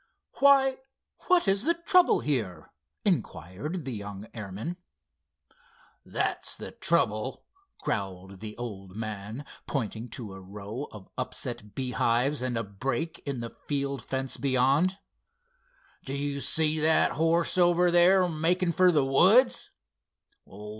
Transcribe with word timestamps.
"Why, 0.39 0.79
what 1.27 1.47
is 1.47 1.61
the 1.61 1.75
trouble 1.75 2.21
here?" 2.21 2.71
inquired 3.05 3.85
the 3.85 3.93
young 3.93 4.25
airman. 4.33 4.77
"That's 6.03 6.57
the 6.57 6.71
trouble," 6.71 7.45
growled 7.83 8.39
the 8.39 8.57
old 8.57 8.95
man, 8.95 9.45
pointing 9.67 10.09
to 10.09 10.33
a 10.33 10.41
row 10.41 10.87
of 10.91 11.07
upset 11.19 11.75
bee 11.75 11.91
hives 11.91 12.41
and 12.41 12.57
a 12.57 12.63
break 12.63 13.19
in 13.27 13.41
the 13.41 13.51
field 13.67 14.01
fence 14.03 14.37
beyond. 14.37 14.97
"Do 16.03 16.15
you 16.15 16.39
see 16.39 16.79
that 16.79 17.11
horse 17.11 17.55
over 17.59 17.91
there 17.91 18.27
making 18.27 18.71
for 18.71 18.91
the 18.91 19.05
woods? 19.05 19.69